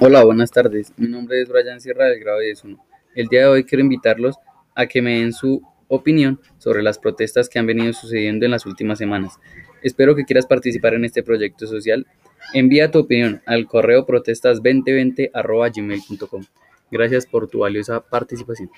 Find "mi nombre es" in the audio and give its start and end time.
0.96-1.48